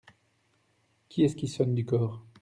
Qui 1.09 1.21
est-ce 1.25 1.35
qui 1.35 1.47
sonne 1.47 1.75
du 1.75 1.85
cor?… 1.85 2.25